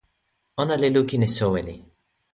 [0.61, 1.75] ona li lukin e soweli.